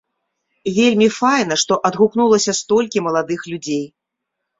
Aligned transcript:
Вельмі 0.77 1.09
файна, 1.17 1.57
што 1.63 1.77
адгукнулася 1.89 2.55
столькі 2.61 3.05
маладых 3.09 3.45
людзей. 3.51 3.85